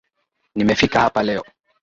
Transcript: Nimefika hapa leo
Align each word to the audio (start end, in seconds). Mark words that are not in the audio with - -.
Nimefika 0.55 0.99
hapa 0.99 1.23
leo 1.23 1.43